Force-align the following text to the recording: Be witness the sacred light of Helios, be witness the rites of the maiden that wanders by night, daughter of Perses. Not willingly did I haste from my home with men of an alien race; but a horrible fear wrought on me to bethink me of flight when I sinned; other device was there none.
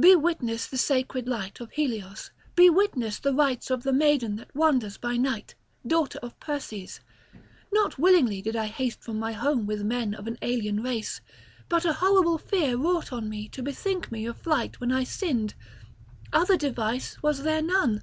Be 0.00 0.16
witness 0.16 0.66
the 0.66 0.78
sacred 0.78 1.28
light 1.28 1.60
of 1.60 1.72
Helios, 1.72 2.30
be 2.56 2.70
witness 2.70 3.18
the 3.18 3.34
rites 3.34 3.70
of 3.70 3.82
the 3.82 3.92
maiden 3.92 4.36
that 4.36 4.56
wanders 4.56 4.96
by 4.96 5.18
night, 5.18 5.54
daughter 5.86 6.18
of 6.22 6.40
Perses. 6.40 7.00
Not 7.70 7.98
willingly 7.98 8.40
did 8.40 8.56
I 8.56 8.64
haste 8.64 9.02
from 9.04 9.18
my 9.18 9.32
home 9.32 9.66
with 9.66 9.82
men 9.82 10.14
of 10.14 10.26
an 10.26 10.38
alien 10.40 10.82
race; 10.82 11.20
but 11.68 11.84
a 11.84 11.92
horrible 11.92 12.38
fear 12.38 12.78
wrought 12.78 13.12
on 13.12 13.28
me 13.28 13.46
to 13.50 13.62
bethink 13.62 14.10
me 14.10 14.24
of 14.24 14.38
flight 14.38 14.80
when 14.80 14.90
I 14.90 15.04
sinned; 15.04 15.52
other 16.32 16.56
device 16.56 17.22
was 17.22 17.42
there 17.42 17.60
none. 17.60 18.00